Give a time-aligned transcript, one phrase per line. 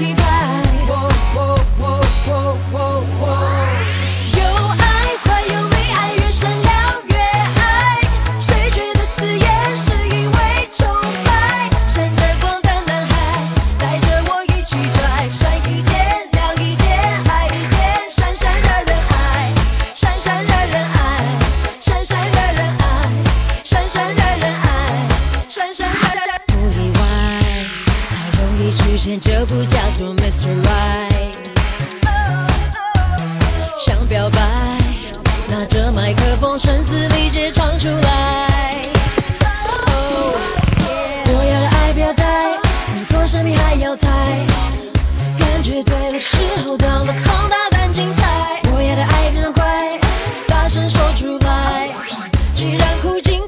[0.00, 0.31] 应该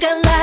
[0.04, 0.33] like a.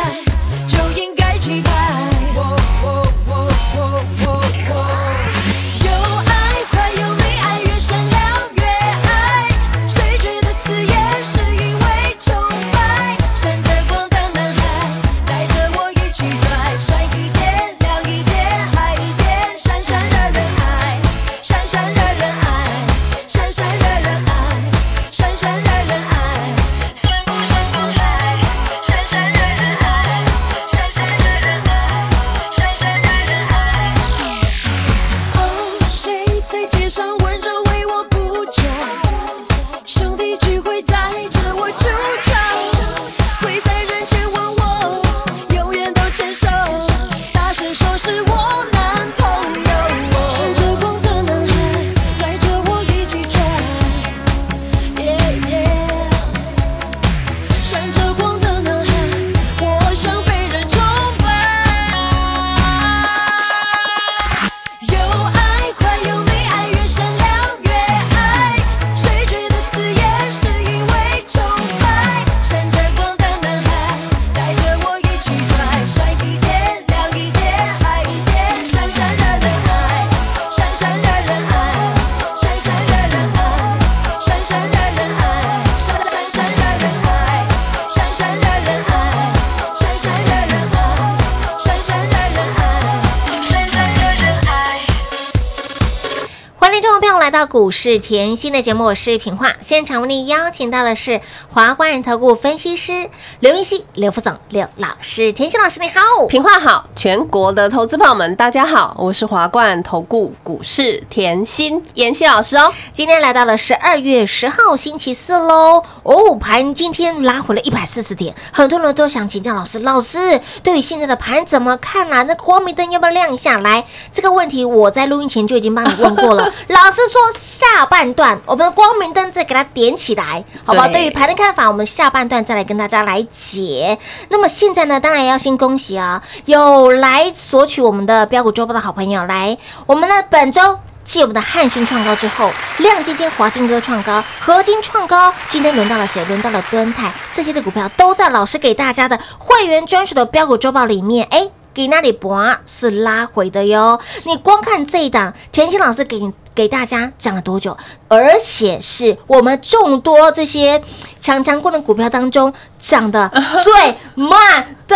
[97.72, 99.56] 是甜心的节目，我是平化。
[99.62, 103.10] 现场为你邀请到的是华冠投顾分析师
[103.42, 105.34] 刘云熙、刘副总、刘老师。
[105.34, 112.72] 田心老师你好，平话好，全国的投资朋友们，大家好，我是华冠投顾股市田心妍希老师哦。
[112.94, 115.84] 今天来到了十二月十号星期四喽。
[116.04, 123.84] 哦，盘今天拉回了一百四十点，很多人都想请教老师，老师对于现在的盘怎么看啦、那个光明灯要不要亮一下来？
[124.12, 126.44] 这个问题我在录音前就已经帮你问过了。
[126.70, 130.86] 老师说下半段我们的光明灯再给它点起来，好不好？
[130.90, 133.98] 对对于盘的看法，我们下半段再来跟大家来解。
[134.30, 140.78] 那么现在呢，当然要先恭喜啊，有来索取我们的标股周报的好朋友，来，我们的本周。
[141.04, 146.24] 继我们的汉讯创高之后，亮晶晶、华金哥创高，合金创高，今天轮到了谁？
[146.26, 151.28] 轮到了敦泰，这些的股票都在老师给大家的会员专属的标股周报里面。
[151.32, 154.00] 哎，给那里博是拉回的哟。
[154.26, 156.32] 你光看这一档，田心老师给你
[156.62, 157.76] 给大家涨了多久？
[158.08, 160.80] 而且是我们众多这些
[161.20, 163.28] 强强棍的股票当中涨的
[163.64, 164.96] 最慢的，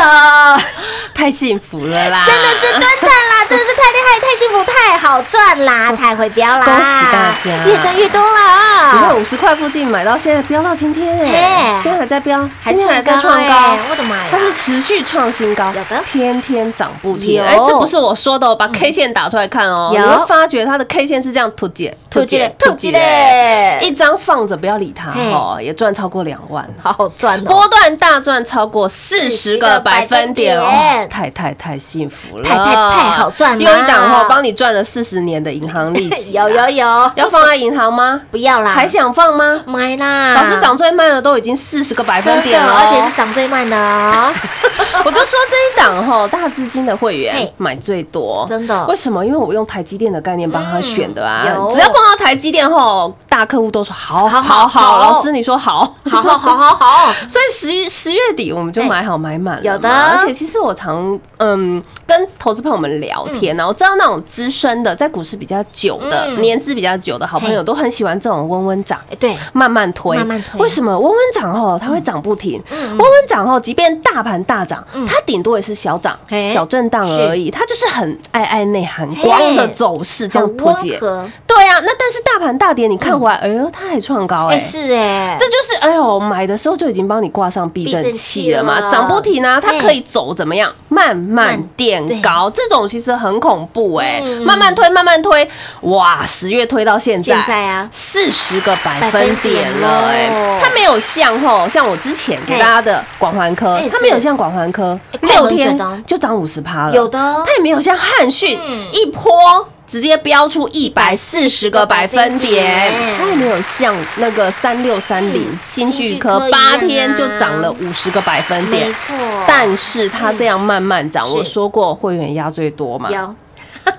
[1.15, 2.23] 太幸福了啦！
[2.27, 6.65] 真的是蹲泰啦， 真的是太厉害、太幸福、太好赚啦，太会飙啦！
[6.65, 8.93] 恭喜大家越赚越多啦！
[8.93, 17.33] 你看五十块附近买到现在，飙到今天哎哎，今天还在飙，还今天还在创高我的妈呀它是持续创新高，有的天天涨不停。
[17.35, 21.95] 有哎，这不是我说的，我把 K 线打出来看哦，有你会发觉它的 K 线是这样突解。
[22.19, 23.79] 兔记嘞兔记嘞嘞。
[23.81, 25.21] 一张放着不要理它嘿。
[25.31, 26.67] 哦，也赚超过两万。
[26.81, 30.59] 好 好赚哦，波段大赚超过四十个百分点。
[30.59, 30.65] 哦
[31.09, 33.63] 太太太幸福了，太太太好赚了。
[33.63, 38.21] 又一档哦，帮你赚了四十年的银行利息， 有有，有，要放在银行吗？
[38.31, 39.61] 不要啦，还想放吗？
[39.65, 42.73] 买啦，老师涨最慢的都已经四十个百分点了。
[42.73, 43.77] 而且是涨最慢的。
[43.77, 44.33] 哦，
[45.05, 47.53] 我就说这一档哈，大资金的会员嘿。
[47.57, 48.85] 买最多，真的。
[48.87, 49.25] 为什么？
[49.25, 51.45] 因为我用台积电的概念帮他选的啊。
[51.69, 55.93] 只要碰到台积电吼，大客户都说好好好老师你说好。
[56.09, 59.73] 好好好好好， 所以十月十月底我们就买好买满了嘛。
[59.73, 59.89] 有的。
[59.89, 66.39] 而且其实我常嗯跟投资朋友们聊天呢，我知道那种资深的在股市比较久的、嗯。
[66.39, 68.97] 年资比较久的好朋友都很喜欢这种温温涨。
[69.11, 70.61] 哎对，慢慢推，慢慢推。
[70.61, 70.97] 为什么？
[70.97, 72.63] 温温涨后它会涨不停？
[72.69, 72.87] 嗯。
[72.91, 76.17] 温温涨后，即便大盘大涨，它顶多也是小涨、
[76.53, 80.97] 小震荡而已，它就是很爱爱内涵光的走势，这样很脱节。
[81.45, 84.59] 对啊，那但是大盘大跌，你看哎呦，它还创高哎哎。
[84.59, 90.71] 是哎，这就是哎呦，买的时候就已经帮你挂上避震器了嘛，涨不停啊，它哎可以走怎么样？
[90.89, 94.19] 慢慢垫高，这种其实很恐怖哎。
[94.23, 95.47] 嗯，慢慢推，慢慢推，
[95.81, 97.87] 哇，十月推到现在，现在啊。
[97.91, 100.07] 四十个百分点点了。
[100.07, 100.27] 哎。
[100.27, 107.43] 咯，它没有像吼，像我之前给大家的广环科哎，它没有像广环科哎六天就涨五十趴了，有的哦。
[107.45, 108.87] 它也没有像汉讯嗯。
[108.91, 109.67] 一波。
[109.87, 118.87] 直接飙出一百四十个百分点，它也没有像那个三六三零嗯新巨科八天就涨了五十个百分点。
[118.87, 119.15] 没，错，
[119.47, 123.09] 但是它这样慢慢涨，我说过会员压最多嘛，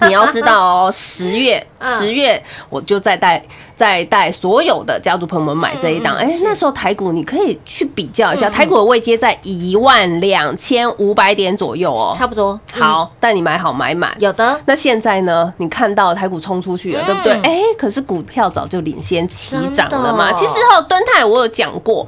[0.03, 1.97] 你要知道哦， 十月嗯。
[1.97, 3.41] 十月我就在带
[3.77, 12.15] 在带所有的家族朋友们买这一档，哎，那时候台股你可以去比较一下，台股的位阶在一万两千五百点左右哦。
[12.17, 14.17] 差不多，嗯好，但你买好买满。
[14.19, 15.53] 有的那现在呢？
[15.59, 17.43] 你看到台股冲出去了，对不对嗯？
[17.43, 20.33] 哎，可是股票早就领先起涨了嘛。
[20.33, 22.07] 其实哈，敦泰我有讲过，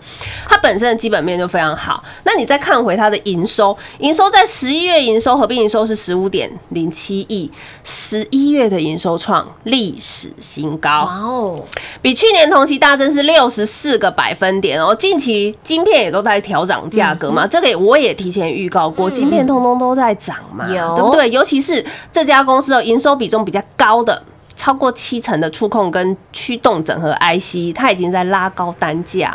[0.48, 2.02] 它本身的基本面就非常好。
[2.24, 7.50] 那你再看回它的营收，营收在十一月营收合并营收是十五点零七亿，
[7.84, 11.04] 十一月的营收创历史新高。
[11.04, 11.57] 哇哦，
[12.00, 14.94] 比去年同期大增是六十四个百分点哦。
[14.94, 21.30] 近期晶片也都在调涨价格嘛，这个我也提前预告过，晶片通通都在涨嘛，有对不对？
[21.30, 24.22] 尤其是这家公司的营收比重比较高的。
[24.56, 29.32] 超过七成的触控跟驱动整合 IC，它已经在拉高单价，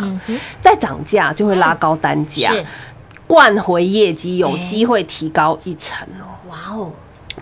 [0.60, 2.66] 再涨价就会拉高单价，是
[3.26, 6.28] 灌回业绩有哎机会提高一成哦。
[6.50, 6.92] 哇哦，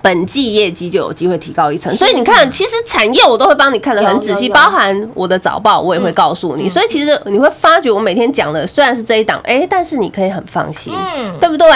[0.02, 11.32] 本季业绩就有机会提高一层，所以你看，其实产业我都会帮你看得很仔细，包含我的早报我也会告诉你，所以其实你会发觉我每天讲的虽然是这一档，哎，但是你可以很放心，嗯。
[11.40, 11.68] 对不对？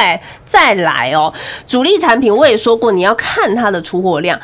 [0.45, 1.33] 再来哦，
[1.67, 4.39] 主力产品我也说过，你要看它的出货量，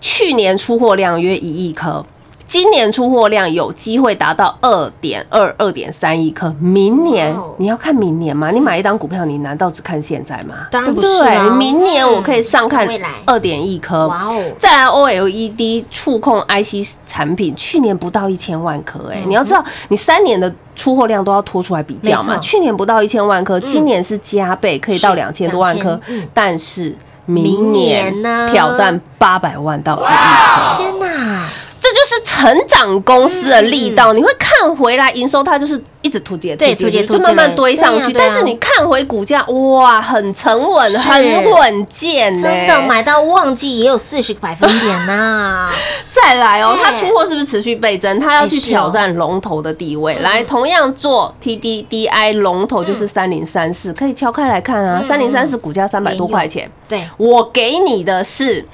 [0.00, 2.04] 去年出货量约一亿颗。
[2.46, 8.50] 今年出货量有机会达到二点二、二点三亿颗，明年你要看明年吗？
[8.50, 10.66] 你买一档股票，你难道只看现在吗？
[10.70, 13.10] 当然对不是明年我可以上看未来。
[13.24, 22.36] 二点一颗，哇哦，再来 OLED 触控 IC 产品，去年不到一千万颗，哎，你要知道，你三年的出货量都要拖出来比较嘛。
[22.38, 26.94] 去年不到一千万颗，今年是加倍，可以到两千多万颗2000嗯，但是
[27.24, 28.48] 明明年年呢？
[28.52, 30.82] 挑战八百万到一亿颗。
[30.82, 31.71] 天哪，这
[32.02, 38.12] 就是成长公司的力道，你会看回来营收，它就是一直突解，对突解，突解就慢慢堆上去。
[38.12, 42.48] 但是你看回股价，哇，很沉稳，很稳健呢。
[42.48, 45.70] 真的买到旺季也有四十个百分点呐，
[46.10, 48.18] 再来哦，对它出货是不是持续倍增？
[48.18, 50.18] 它要去挑战龙头的地位。
[50.18, 55.00] 来，同样做 TDDI 龙头就是三零三四，可以敲开来看啊。
[55.00, 58.66] 三零三四股价三百多块钱，对，我给你的是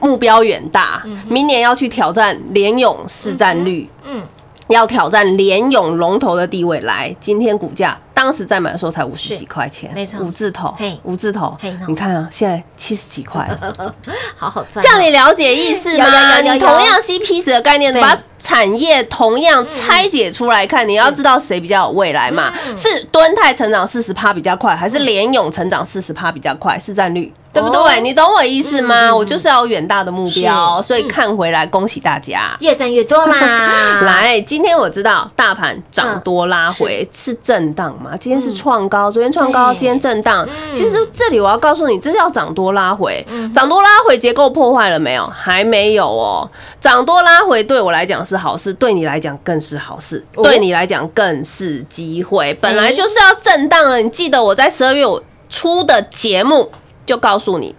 [0.00, 4.22] 目标远大，明年要去挑战联勇市占率，嗯，
[4.68, 6.80] 要挑战联勇龙头的地位。
[6.80, 13.94] 来，今天股价当时在买的时候才五十是几块钱，没错五字头嘿，五字头嘿，你看啊，现在七十几块了。
[14.36, 16.40] 好好赚哦，这样你了解意思吗？
[16.40, 22.52] 你同样 CP 值的概念，把产业同样拆解出来看，你要知道谁比较有未来嘛？
[22.76, 26.78] 是敦泰成长四十趴比较快，还是联勇成长四十趴比较快？
[26.78, 27.32] 市占率。
[27.52, 28.00] 对不哦对？
[28.00, 29.08] 你懂我意思吗？
[29.08, 32.56] 嗯我就是要有远大的目标，是所以看回来，恭喜大家。
[32.60, 38.16] 越赚越多啦， 来，今天我知道大盘涨多拉回是震荡嘛？
[38.16, 40.46] 今天是创高，昨天创高，对今天震荡。
[40.46, 45.26] 嗯其实这里我要告诉你，这是要涨多拉回，涨多拉回结构破坏了没有？
[45.26, 46.48] 还没有哦。
[46.80, 52.54] 涨多拉回对我来讲是好事，对你来讲更是好事，哦对你来讲更是机会。
[52.60, 56.70] 本来就是要震荡了，你记得我在十二月我出的节目
[57.10, 57.74] 就告诉你，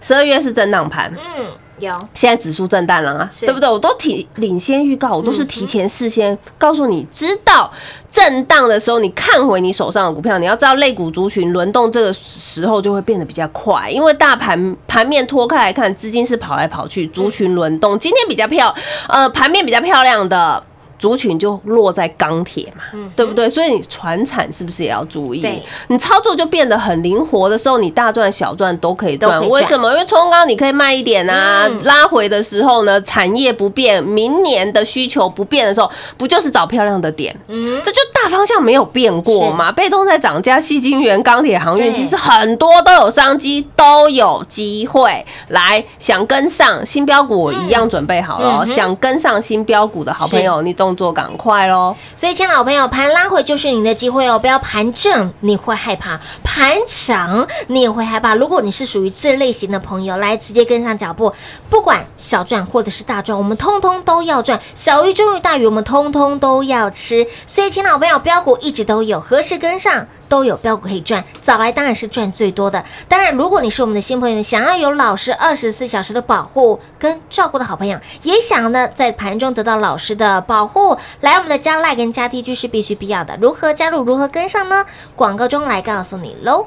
[0.00, 1.12] 十二月是震荡盘。
[1.36, 1.46] 嗯，
[1.78, 3.68] 有现在指数震荡了啊，是对不对？
[3.68, 7.70] 我都提领先预告，我都是提前事先告诉你，知道
[8.10, 18.74] 震荡的时候，你看回你手上的股票，你要知道类股族群轮动这个时候就会变得比较快，因为大盘盘面拖开来看，资金是跑来跑去，族群轮动，今天比较漂，
[19.08, 20.64] 呃，盘面比较漂亮的。
[21.02, 22.84] 族群就落在钢铁嘛，
[23.16, 23.50] 对不对？
[23.50, 25.44] 所以你船产是不是也要注意？
[25.88, 29.48] 你操作就变得很灵活的时候，你大赚小赚都可以赚。
[29.48, 29.90] 为什么？
[29.90, 37.34] 因为冲高你可以卖一点啊，嗯拉回的时候呢，产业不变，明年的需求不变的时候，不就是找漂亮的点？
[37.48, 39.72] 嗯，这就大方向没有变过嘛。
[39.72, 45.26] 被动在涨价，细晶圆、钢铁、航运，其实很多都有商机，都有机会。
[45.48, 48.58] 来，想跟上新标股，我一样准备好了哦。
[48.64, 51.96] 嗯想跟上新标股的好朋友，你动作赶快喽！
[52.14, 58.34] 所以，亲爱的好朋友，盘拉回就是你的机会哦，不要盘正你会害怕，盘长你也会害怕。
[58.34, 61.32] 如果你是属于这类型的朋友，来直接跟上脚步，
[61.70, 67.26] 不管小赚或者是大赚，我们通通都要赚，小鱼、中鱼、大鱼，我们通通都要吃。
[67.46, 72.84] 所以，亲爱的好朋友，标股一直都有，何时跟上都有标股可以赚，早来当然是赚最多的。
[73.08, 80.81] 当然，如果你是我们的新朋友，想要有老师二十四小时的保护跟照顾的好朋友，也想呢在盘中得到老师的保护，
[81.20, 83.36] 来我们的加 like 跟加 T G 是必须必要的。
[83.40, 84.02] 如何加入？
[84.02, 84.84] 如何跟上呢？
[85.16, 86.66] 广告中来告诉你喽。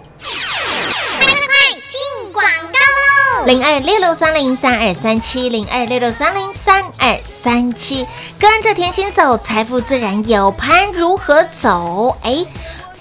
[1.18, 1.46] 快快快，
[1.90, 8.06] 进广告喽零二六六三零三二三七零二六六三零三二三七，
[8.40, 10.52] 跟着甜心走，财富自然有。
[10.52, 12.18] 盘如何走？
[12.24, 12.46] 哎。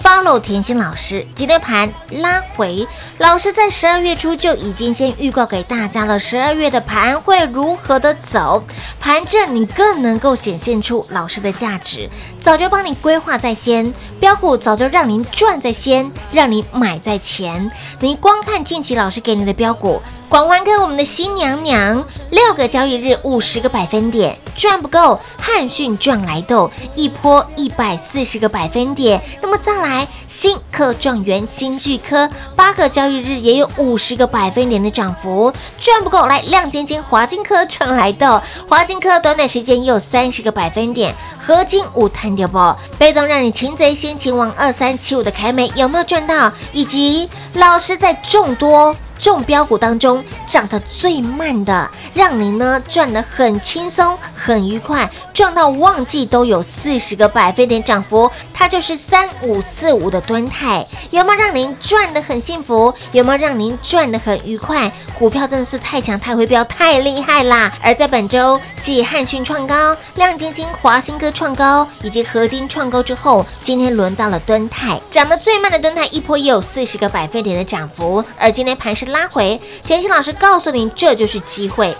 [0.05, 8.63] Follow 甜心老师，今天盘拉回，老师在十二月初就已经先预告给大家了，十二月的盘会如何的走，
[9.01, 12.07] 盘正你更能够显现出老师的价值，
[12.39, 17.71] 早就帮你规划在先，标股早就让您赚在先，让你买在前，
[18.01, 20.03] 你光看近期老师给你的标股。
[20.35, 29.23] 广环科我们的新娘娘，六个交易日五十个百分点赚不够，汉讯赚来豆一波一百四十个百分点。
[29.41, 41.15] 那么再来新科状元新巨科，八个交易日也有五十个百分点的涨幅，赚不够来亮晶晶华金科赚来豆，华金科短短时间也有三十个百分点。
[41.47, 42.75] 合金无弹掉不？
[42.99, 46.51] 被动让你擒贼先擒王二三七五的凯美有没有赚到？
[46.73, 48.97] 以及老师在众多。
[49.25, 62.95] 中标股当中涨得最慢的，让你呢赚得很轻松、很愉快，赚到旺季都有四十个百分点涨幅，它就是三五四五的吨泰，有没有让您赚得很幸福？
[63.11, 64.91] 有没有让您赚得很愉快？
[65.19, 67.73] 股票真的是太强、太会飙、太厉害啦！
[67.83, 81.97] 而在本周，继汉讯创高、亮晶晶、华新哥创高以及合金创高之后，今天轮到了敦泰，涨得最慢的敦泰一波也有四十个百分点的涨幅，而今天盘是拉回，甜心老师告诉您，这就是机会，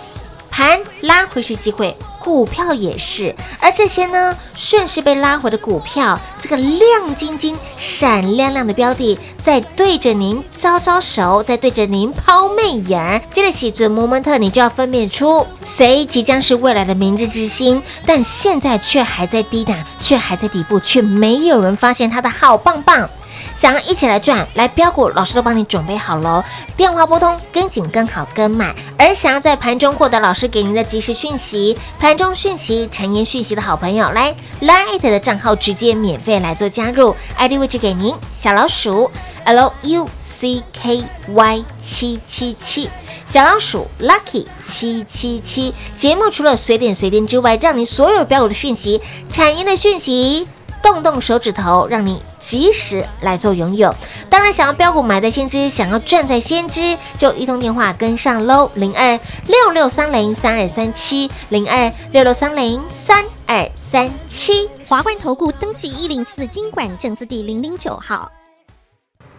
[0.53, 1.97] 盘拉回是机会。
[2.25, 23.07] 股票也是，而这些呢，顺势被拉回的股票，这个亮晶晶、闪亮亮的标的，在对着您招招手，在对着您抛媚眼儿，接着喜准摩门特，你就要分辨出谁即将是未来的明日之星，但现在却还在低档，却还在底部，却没有人发现它的好棒棒。
[23.55, 26.43] 想要一起来赚，来标股，老师都帮你准备好喽。
[26.77, 28.75] 电话拨通，跟紧、跟好、跟满。
[28.99, 39.11] 而想要在盘中获得老师给您的及时讯息、盘中讯息、晨言讯息的好朋友，来 Line 的账号直接免费来做加入，ID 位置给您，小老鼠
[39.45, 42.91] L U C K Y 七七七。
[43.27, 49.01] 小老鼠 Lucky 七七七，节目除了随点随点之外，让你所有标股的讯息、
[49.33, 50.47] 产业的讯息，
[50.85, 53.93] 动动手指头，让你及时来做拥有。
[54.29, 64.69] 当然，想要标股买在先知，想要赚在先知，就一通电话跟上喽，零二六六三零三二三七，零二六六三零三二三七。
[64.87, 68.31] 华冠投顾登记一零四经管证字第零零九号。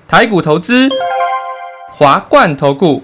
[0.08, 0.90] 台股投资，
[1.94, 3.04] 华冠投顾。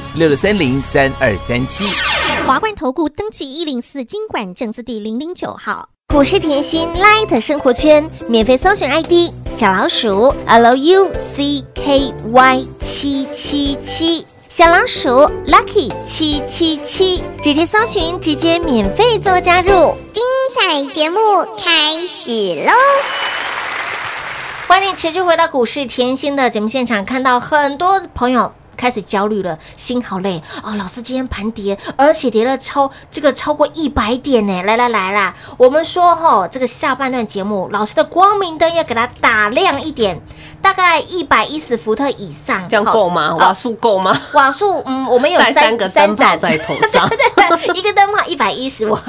[0.13, 1.85] 六六三零三二三七。
[2.45, 5.87] 华冠投顾登记一零四经管证字第零零九号。
[6.09, 11.09] 股市甜心 Light 生活圈免费搜寻 ID 小老鼠 Lucky
[12.81, 15.09] 七七七，小老鼠
[15.47, 19.95] Lucky 七七七，直接搜寻，直接免费做加入。
[20.11, 20.21] 精
[20.53, 21.17] 彩节目
[21.57, 22.73] 开始喽！
[24.67, 28.51] 欢迎持续回到股市甜心的节目现场，看到很多朋友。
[28.81, 30.73] 开始焦虑了，心好累哦。
[30.75, 34.63] 老师今天盘跌，而且跌了超这个超过一百点呢。
[34.63, 40.19] 来来来啦，我们说哈，这个下半段节目，老师的光明灯要给它打亮一点，
[40.63, 43.35] 大概一百一十伏特以上，这样够吗？
[43.35, 44.19] 瓦数够吗？
[44.33, 48.99] 瓦数，嗯，我们有带三个灯泡在头上， 对对对，一个灯泡一百一十瓦，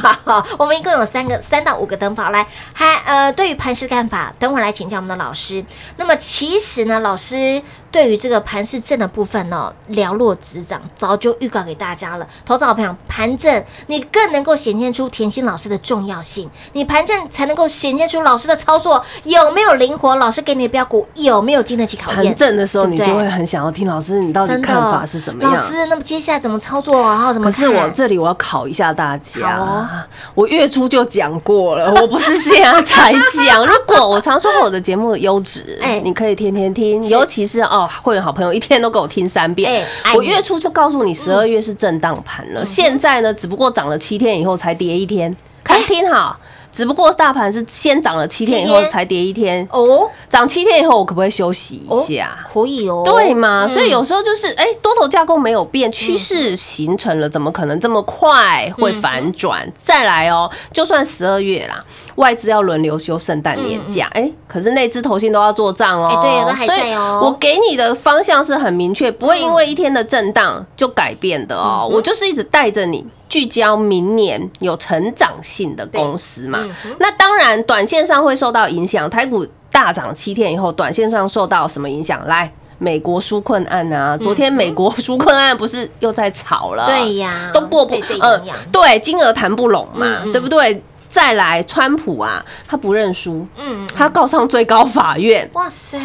[0.59, 2.29] 我们一共有三个三到五个灯泡。
[2.31, 5.65] 来，还呃，对于盘势看法，等会来请教我们的老师。
[5.97, 7.63] 那么其实呢，老师
[7.93, 9.73] 对于这个盘市正的部分呢？
[9.91, 12.27] 寥落指掌，早就预告给大家了。
[12.47, 22.25] 投资好朋友，盘正你更能够显现出甜心老师的重要性，你盘正才能够显现出老师的操作有没有灵活，老师给你的标股有没有经得起考验。
[22.25, 25.53] 盘正的时候，你就会很想要听老师，你到底看法是什么样？
[25.53, 27.45] 老师，那么接下来怎么操作，然后怎么？
[27.45, 33.13] 可是我这里我要考一下大家，我月初就讲过了，我不是现在才
[33.47, 33.65] 讲。
[33.67, 39.87] 如果我常说我的节目优质，哎，你可以天天听，尤其是哦，会员好朋友一天都给我听三遍。
[40.15, 42.65] 我月初就告诉你，十二月是震荡盘了。
[42.65, 45.35] 现在呢，只不过涨了七天以后才跌一天。
[45.65, 46.37] 看听好，
[46.73, 50.11] 只不过大盘是先涨了七天以后才跌一天哦。
[50.29, 52.39] 涨七天以后，我可不可以休息一下？
[52.51, 53.69] 可以哦，对吗？
[53.69, 59.71] 所以有时候就是，哎，多头架构没有变，趋势形成了，怎么可能这么快会反转？
[59.83, 61.85] 再来哦，就算十二月啦。
[62.17, 67.21] 外资要轮流休圣诞年假，哎，可是内资投信都要做账哦，哎对，都还在哦。
[67.23, 71.89] 我给你的方向是很明确，不会因为一天的震荡就改变的哦。
[71.91, 76.62] 我就是一直带着你聚焦明年有成长性的公司嘛。
[76.99, 79.09] 那当然，短线上会受到影响。
[79.09, 82.27] 台股大涨七天以后，短线上受到什么影响？
[82.27, 86.87] 来，美国纾困案啊，昨天美国纾困案不是又在吵了？
[86.87, 90.83] 对呀，都过不嗯，对，金额谈不拢嘛，对不对？
[91.09, 95.49] 再来，川普啊，他不认输，嗯，他告上最高法院。
[95.53, 95.99] 哇塞！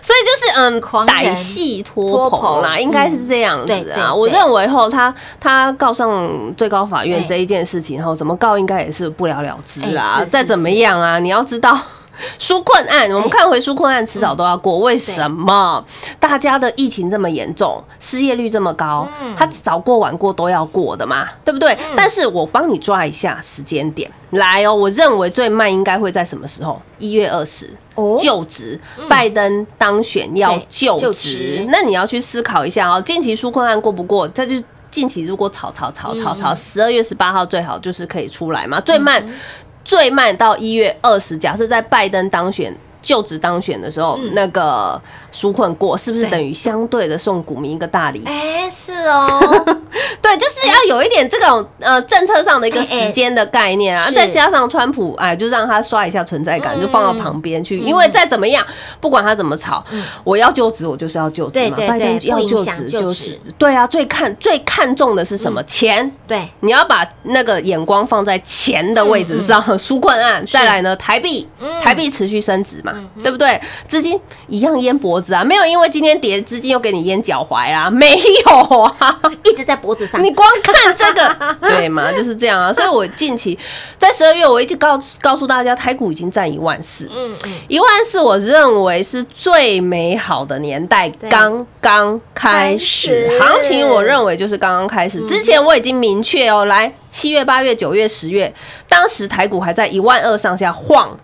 [0.00, 4.14] 所以就是嗯，狂歹戏拖棚啦，应该是这样子啊。
[4.14, 10.24] 我认为后他他告上最高法院这一件事情后，怎么告应该也是不了了之啦。
[10.28, 11.78] 再怎么样啊，你要知道。
[12.38, 14.78] 纾困案，我们看回纾困案，迟早都要过。
[14.78, 15.84] 为什么
[16.18, 19.06] 大家的疫情这么严重，失业率这么高？
[19.36, 21.76] 他早过晚过都要过的嘛，对不对？
[21.94, 24.74] 但是我帮你抓一下时间点来哦。
[24.74, 26.80] 我认为最慢应该会在什么时候？
[26.98, 27.68] 一月二十
[28.22, 31.66] 就职，拜登当选要就职。
[31.70, 34.26] 那你要去思考一下哦，近期纾困案过不过？
[34.28, 39.22] 这就是近期如果吵吵吵吵吵，十二月十八号最好就是可以出来嘛，最慢。
[39.86, 42.76] 最慢到一月二十，假设在拜登当选。
[43.06, 45.00] 就职当选的时候，那个
[45.32, 48.24] 纾困过，是不是等于相对的送股民一个大礼？
[48.26, 49.40] 哎，是哦，
[50.20, 58.66] 对，就是要有一点这种呃政策上的一个时间的概念啊，再加上川普哎，就让他刷一下存在感，就放到旁边去，因为再怎么样，
[59.00, 59.84] 不管他怎么吵，
[60.24, 63.38] 我要就职，我就是要就职嘛，拜登要就职就是。
[63.56, 65.62] 对啊，最看最看重的是什么？
[65.62, 71.46] 钱，对，你要把那个眼光放在钱的位置上， 纾困案，再来呢，台币，
[71.80, 72.95] 台币持续升值嘛。
[73.22, 73.60] 对不对？
[73.86, 78.10] 资金一样淹脖子啊，没有因为今天跌，资金又给你淹脚踝啦， 没
[78.46, 80.22] 有啊，一直在脖子上。
[80.22, 82.12] 你光看这个， 对吗？
[82.12, 82.72] 就是这样啊。
[82.72, 83.58] 所以我近期
[83.98, 95.20] 在十二月，我一直告告诉大家，台股已经占一万四，嗯嗯，一万四，我认为是最美好的年代，刚刚开始，行情我认为就是刚刚开始。
[95.26, 98.52] 之前我已经明确哦，来七月、八月、九月、十月，
[98.88, 101.16] 当时台股还在一万二上下晃。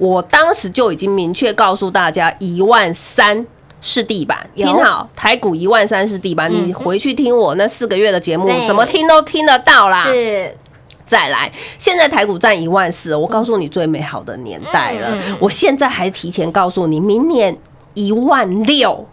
[0.00, 3.46] 我当时就已经明确告诉大家，一万三
[3.82, 4.48] 是地板。
[4.56, 6.50] 听好，台股一万三是地板。
[6.50, 10.04] 你回去听我那四个月的节目，怎么听都听得到啦。
[10.04, 10.56] 是，
[11.04, 15.22] 再来，现在台股占一万四，我告诉你最美好的年代了。
[15.38, 17.54] 我现在还提前告诉你，明年
[17.92, 19.06] 一万六。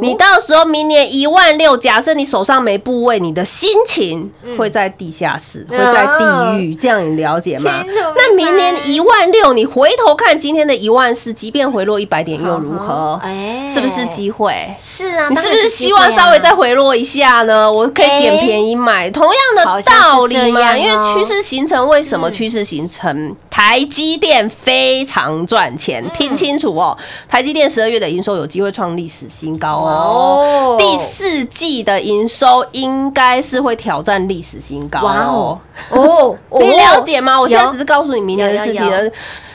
[0.00, 7.84] 你到时候明年一万六，假设你手上没部位，你的心情会在地下室，会在地狱，这样你了解吗？
[8.16, 13.18] 那明年一万六，你回头看今天的一万四，即便回落一百点又如何？
[13.22, 14.74] 哎是不是机会？
[14.78, 17.70] 是啊，你是不是希望稍微再回落一下呢？
[17.70, 20.72] 我可以捡便宜买，同样的道理嘛。
[20.72, 23.34] 哦因为趋势形成，为什么趋势形成？
[23.50, 26.96] 台积电非常赚嗯钱，听清楚哦。
[27.28, 30.74] 台积电十二月的营收有机会创历史新高哦。
[30.74, 35.58] 哦，第四季的营收应该是会挑战历史新高哇 哦。
[35.90, 36.36] 哦。
[36.48, 37.38] 哦，你了解吗？
[37.38, 39.12] 我现在只是告诉你明年的事情。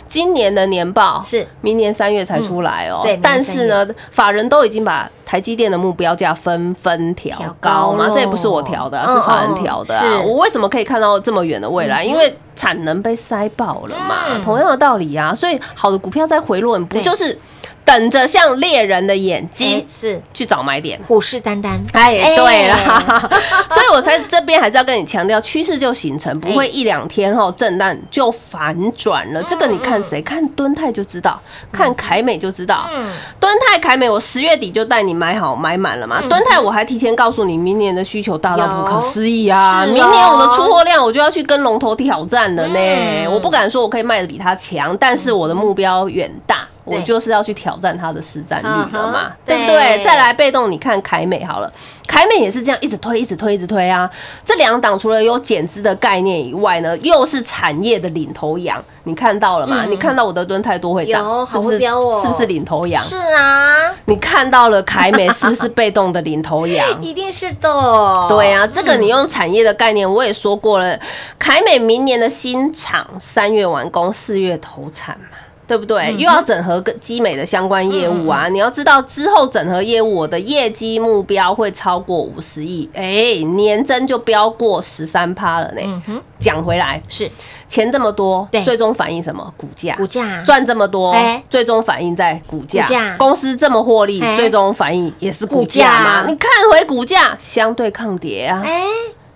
[0.08, 1.48] 今年的年报是。
[1.62, 8.14] 明年三月才出来哦、嗯对但是呢，法人都已经把台积电的目标价纷纷调调高嘛，高。
[8.14, 10.02] 这也不是我调的、是法人调的、啊。
[10.04, 10.28] 嗯是。
[10.28, 12.04] 我为什么可以看到这么远的未来？
[12.04, 14.42] 因为产能被塞爆了嘛，嗯。
[14.42, 15.34] 同样的道理啊。
[15.34, 17.40] 所以好的股票在回落，你不就是
[17.84, 21.00] 等着像猎人的眼睛哎是去找买点？
[21.08, 23.30] 虎视眈眈，哎，对啦，
[23.70, 29.44] 所以我才这边还是要跟你强调，趋势就形成，不会一两天后震荡就反转了。
[29.44, 30.22] 这个你看谁？
[30.22, 31.40] 看敦泰就知道，
[31.72, 32.88] 看凯美就知道。
[32.94, 36.22] 嗯敦泰、凯美，我十月底就带你买好买满了嘛。
[36.30, 39.84] 敦泰我还提前告诉你，明年的需求大到不可思议啊！
[39.84, 42.80] 哦明年我的出货量我就要去跟龙头挑战了呢。
[42.80, 46.68] 嗯我不敢说我可以卖的比他强，但是我的目标远大。
[46.92, 50.04] 我就是要去挑战它的实战力了嗯嘛哼，对不对对？
[50.04, 51.72] 再来被动，你看凯美好了，
[52.08, 54.10] 凯美也是这样一直推，一直推，一直推啊。
[54.46, 59.86] 这两档除了有减资的概念以外呢，又是产业的领头羊，你看到了吗？
[59.88, 61.80] 你看到我的吨太多会有涨，是不是？
[61.80, 63.04] 是不是领头羊？
[63.04, 66.86] 是啊，你看到了凯美是不是被动的领头羊？
[67.02, 71.00] 一定是的，对啊，这个你用产业的概念，我也说过了。
[71.40, 75.38] 凯美明年的新厂三月完工，四月投产嘛。
[75.72, 76.14] 对不对？
[76.18, 78.50] 又要整合跟基美的相关业务啊！
[78.50, 86.22] 你要知道，之后整合业务，我的业绩目标会超过五十亿，哎，年增就飙过十三趴了呢。
[86.38, 87.32] 讲回来，是
[87.70, 89.50] 钱这么多对，最终反映什么？
[89.56, 89.96] 股价。
[89.96, 93.16] 股价赚这么多哎，最终反映在股价。
[93.18, 96.28] 公司这么获利哎，最终反映也是股股价嘛价。
[96.30, 98.84] 你看回股价相对抗跌啊，哎，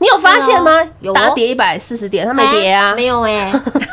[0.06, 0.72] 你有发现吗？
[1.00, 1.12] 有？
[1.34, 2.92] 跌一百四十点，它没跌啊。
[2.92, 3.52] 哎，没有哎，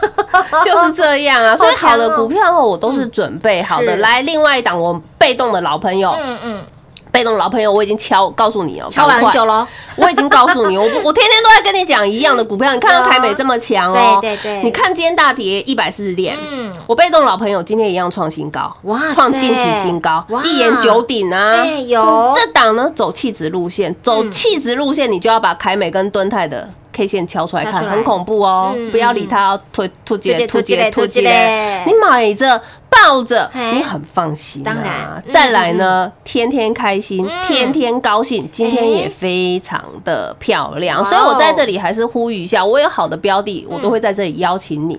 [0.63, 1.57] 就是这样啊。
[1.57, 3.97] 所以好的股票哦，我都是准备好的。
[3.97, 6.65] 来，另外一档我被动的老朋友，嗯嗯，
[7.13, 12.73] 被动老朋友我已经敲告诉你哦，敲完很久了，我已经告诉你，我 我天天都在跟你讲一样的股票。
[12.73, 14.63] 你看到台美这么强哦，对对对。
[14.65, 16.73] 你看今天大跌一百四十点，嗯。
[16.87, 21.53] 我被动老朋友今天一样创新高，哇创近期新高哇，一言九鼎啊。
[21.61, 22.33] 哎有。
[22.35, 28.91] 这档呢走气质路线，走气质路线，你就要把凯美跟敦泰的 K 线敲出来看，很恐怖哦嗯！
[28.91, 32.61] 不要理它，突突突击击突击突击你买着。
[32.93, 35.25] 抱着你很放心、啊，当然。
[35.29, 37.43] 再来呢，天天开心，嗯。
[37.43, 44.99] 天天高兴，今天也哎非常的漂亮，所以我在这里还是呼吁一下，我有好的标的，我都会在这里邀请你。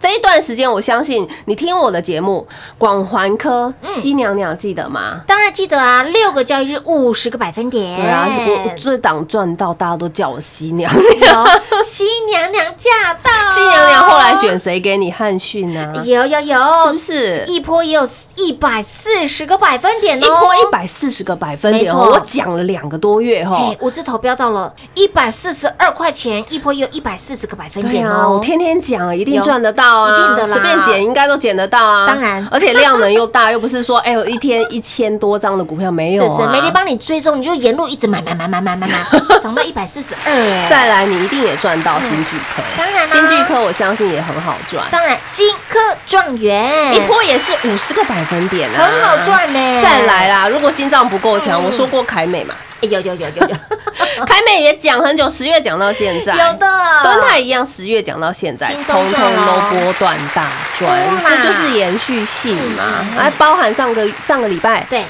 [0.00, 2.46] 这一段时间，我相信你听我的节目，
[2.78, 3.90] 广环科嗯。
[3.90, 5.20] 西娘娘记得吗？
[5.26, 11.46] 当然记得啊，六个交易日五十个百分点，对啊，我我这档赚到，大家都叫我西娘娘。
[11.84, 15.92] 西娘娘驾到， 西娘娘后来选谁给你汉训呢？
[16.04, 17.31] 有有有，是不是？
[17.46, 23.78] 一波也有一百四十个百分点哦，一波一百四十个百分点哦，我讲了两个多月哈嘿，。
[23.80, 28.34] 五字头飙到了一百四十二块钱，一波也有一百四十个百分对点啊，哦。
[28.34, 32.06] 我天天讲，一定有赚得到啊，一定的啦随便捡应该都捡得到啊。
[32.06, 36.36] 当然而且量能又大，又不是说 哎，呦一天一千多张的股票没有啊。
[36.36, 40.66] 是是，每天帮你追踪，你就沿路一直买买买买买买买，涨到一百四十二哎。
[40.68, 49.16] 再来，你一定也赚到新巨科，当然啦新巨科我相信也很好赚，当然，新科状元一波也是五十个百分点啊，很好。
[49.24, 49.82] 赚呢。
[49.82, 53.56] 再来啦，如果心脏不够强，我说过凯美嘛，哎，有有有有有。
[54.26, 56.66] 凯美也讲很久，十月讲到现在，有的，
[57.02, 63.04] 敦泰一样，十月讲到现在，通通都波段大赚这就是延续性嘛。
[63.16, 65.04] 还包含上个上个礼拜对，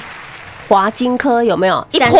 [0.73, 1.85] 华金科有没有？
[1.91, 2.19] 一波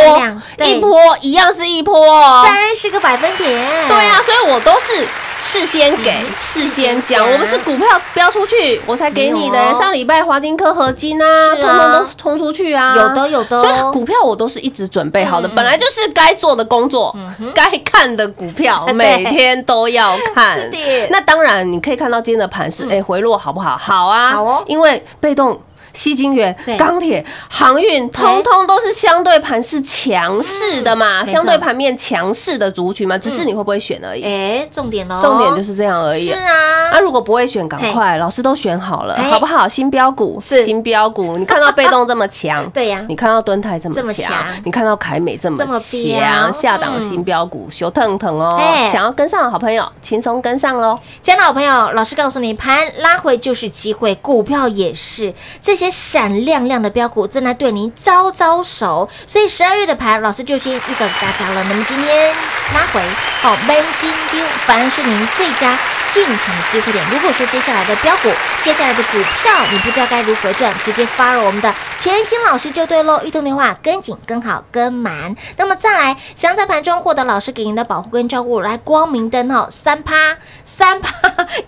[0.64, 2.44] 一波一样是一波哦。
[2.46, 3.50] 三十个百分点。
[3.88, 5.04] 对啊，所以我都是
[5.40, 9.74] 事先给、事先讲，我们是股票标出去，我才给你的。
[9.74, 11.56] 上礼拜华金科合金啊，啊。
[11.56, 13.60] 通通都冲出去啊，有的有的。
[13.60, 15.56] 所以股票我都是一直准备好的，嗯。
[15.56, 17.16] 本来就是该做的工作，
[17.56, 20.60] 该看的股票， 每天都要看。
[20.60, 21.08] 是的。
[21.10, 23.76] 那当然你可以看到今天的盘是，哎，回落好不好？
[23.76, 24.64] 好啊，好哦。
[24.68, 25.60] 因为被动。
[25.94, 34.24] 西金源对、钢铁、航运，通通都是相对盘是强势的嘛，嗯相对盘面强势的族群嘛，只是你会不会选而已。
[34.24, 36.26] 哎，重点喽，重点就是这样而已。
[36.26, 39.30] 是啊，那如果不会选，赶快，老师都选好了，哎。
[39.30, 39.68] 好不好？
[39.68, 40.64] 新标股是。
[40.64, 43.04] 新标股，你看到被动这么强， 对呀。
[43.10, 44.32] 你看到敦泰这这么么强。
[44.32, 47.02] 强，你看到凯美这么强，下档嗯。
[47.02, 50.98] 新标股修腾腾哦哎，想要跟上的好朋友，轻松跟上喽。
[51.22, 59.10] 亲爱的好朋友，老师告诉你，盘拉回就是机会，股票也是，这些些闪亮亮的标股正在对您招招手。
[59.28, 61.64] 所以十二月的盘，老师就先预告给大家了。
[61.68, 62.34] 那么今天
[62.74, 63.02] 拉回，
[63.42, 65.78] 好 b a n i n g 反而是您最佳
[66.12, 67.04] 进场的机会点。
[67.12, 68.30] 如果说接下来的标股，
[68.64, 73.20] 接下来的股票你不知道该如何赚，直接发了我们的甜心老师就对喽。
[73.24, 75.36] 一通电话跟紧、跟好、跟满。
[75.58, 81.12] 那么再来，想在盘中获得老师给您的保护跟照顾，来光明灯哦，三趴、三趴、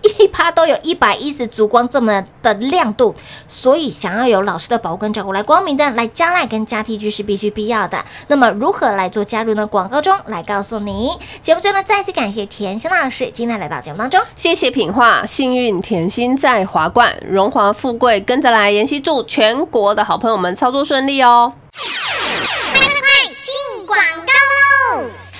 [0.01, 3.15] 一趴都有一百一十烛光这么的亮度，
[3.47, 8.05] 所以想要有老师的保护跟照顾，来光明灯、来加赖跟加 T G 是必须必要的。
[8.27, 9.65] 那么如何来做加入呢？
[9.65, 11.09] 广告中来告诉你。
[11.41, 14.21] 节目中呢，再次感谢甜心老师今天来到节目当中。
[14.35, 18.69] 谢谢品画，幸运甜心在华冠，荣华富贵跟着来。
[18.69, 21.53] 妍希祝全国的好朋友们操作顺利哦。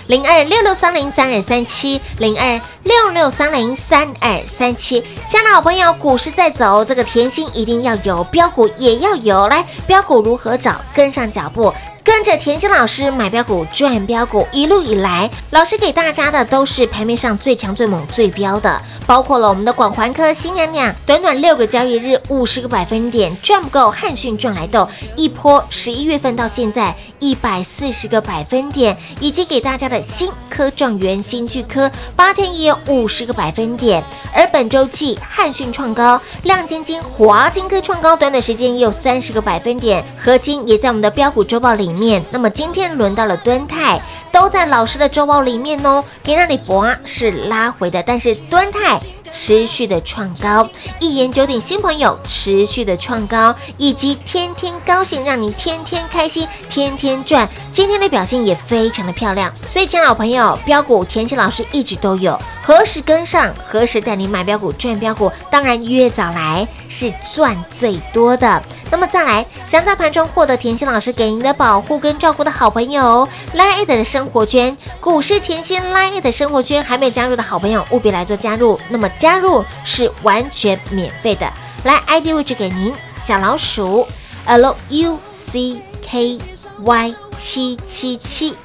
[0.08, 5.04] 零二六六三零三二三七，零二六六三零三二三七。
[5.28, 9.48] 亲爱的好朋友，股市在走，这个甜心一定要有，标股也要有。
[9.48, 10.76] 来，标股如何找？
[10.94, 11.74] 跟上脚步。
[12.06, 42.24] 跟着甜心老师买标股赚标股，一路以来，老师给大家的都是盘面上最强、最猛、最标的，包括了我们的广环科新娘娘，短短六个交易日，五十个百分点赚不够，汉讯赚来豆，一波十一月份到现在一百四十个百分点，以及给大家的新科状元、新巨科八天也有五十个百分点，而本周季汉讯创高，亮晶晶、华金科创高，短短时间也有三十个百分点，合金也在我们的标股周报里面。
[42.30, 46.04] 那么今天轮到了敦泰，都在老师的周报里面哦。
[46.24, 49.00] 给那里博是拉回的，但是敦泰
[49.32, 57.48] 持续的创高，一言九鼎新朋友持续的创高，以及天天高兴，让你天天开心，天天赚。
[57.72, 68.62] 今天的表现也非常的漂亮，所以，亲爱的朋友，标股田心老师一直都有，何时跟上，何时带你买标股赚标股，当然越早来是赚最多的。
[68.96, 78.80] 那么再来，想在盘中获得甜心老师给您的保护跟照顾的好朋友，Line 的生活圈，股市甜心 Line 的生活圈还没有加入的好朋友，务必来做加入。
[78.88, 81.52] 那么加入是完全免费的，
[81.84, 84.08] 来 ID 位置给您，小老鼠
[84.46, 86.40] L U C K
[86.80, 88.56] Y 七七七，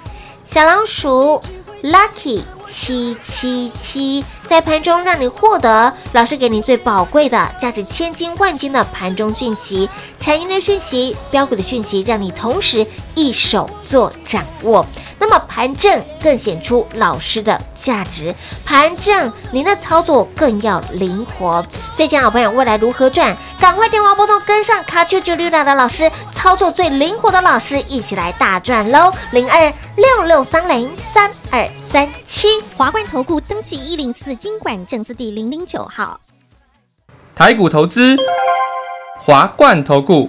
[0.45, 1.43] 小老鼠
[1.83, 9.89] Lucky 七七七，在盘中让你获得老师给你最宝贵的、价值千金万金的盘中讯息、
[10.19, 14.85] 产业的讯息、标股的讯息，让你同时一手做掌握。
[15.31, 18.35] 那么盘正更显出老师的价值，
[18.67, 21.65] 盘正您的操作更要灵活。
[21.93, 23.37] 所以，亲爱的朋友，未来如何赚？
[23.57, 29.13] 赶快电话拨通，跟上卡丘九六六的老师，操作最灵活的老师，一起来大赚喽！
[29.31, 32.49] 零二六六三零三二三七。
[32.77, 36.19] 华冠投顾登记一零四经管证字第零零九号。
[37.37, 38.17] 台股投资，
[39.21, 40.29] 华冠投顾。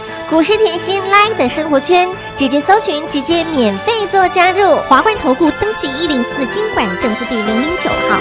[0.31, 4.77] 股市甜心 Line 的生活圈，直接搜寻，直接免费做加入。
[4.87, 8.17] 华冠投顾登记一零四经管证字第零零九号。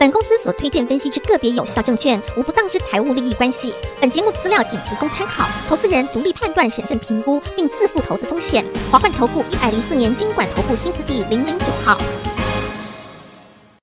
[0.00, 3.74] 本公司所推荐分析之个别有效证券，无不当之财务利益关系。
[4.00, 8.64] 本节目资料仅提供参考，投资人独立判断、审慎评估，并自负投资风险。
[8.90, 11.98] 华冠投顾一百零四年经管投顾新字第零零九号。